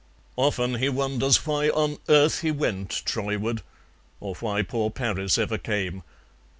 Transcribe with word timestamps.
Often 0.35 0.79
he 0.79 0.89
wonders 0.89 1.45
why 1.45 1.69
on 1.69 1.99
earth 2.09 2.41
he 2.41 2.49
went 2.49 2.89
Troyward, 3.05 3.61
or 4.19 4.33
why 4.37 4.63
poor 4.63 4.89
Paris 4.89 5.37
ever 5.37 5.59
came. 5.59 6.01